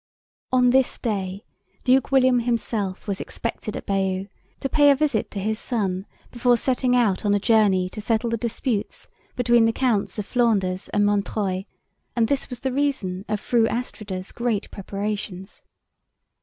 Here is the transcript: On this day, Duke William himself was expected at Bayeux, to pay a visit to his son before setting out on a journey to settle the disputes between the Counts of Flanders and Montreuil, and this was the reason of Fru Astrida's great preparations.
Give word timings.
On 0.51 0.71
this 0.71 0.97
day, 0.97 1.45
Duke 1.83 2.11
William 2.11 2.39
himself 2.39 3.07
was 3.07 3.21
expected 3.21 3.77
at 3.77 3.85
Bayeux, 3.85 4.29
to 4.61 4.67
pay 4.67 4.89
a 4.89 4.95
visit 4.95 5.29
to 5.29 5.39
his 5.39 5.59
son 5.59 6.07
before 6.31 6.57
setting 6.57 6.95
out 6.95 7.23
on 7.23 7.35
a 7.35 7.39
journey 7.39 7.87
to 7.91 8.01
settle 8.01 8.31
the 8.31 8.35
disputes 8.35 9.07
between 9.35 9.65
the 9.65 9.71
Counts 9.71 10.17
of 10.17 10.25
Flanders 10.25 10.89
and 10.89 11.05
Montreuil, 11.05 11.65
and 12.15 12.27
this 12.27 12.49
was 12.49 12.61
the 12.61 12.73
reason 12.73 13.25
of 13.29 13.39
Fru 13.39 13.67
Astrida's 13.67 14.31
great 14.31 14.71
preparations. 14.71 15.61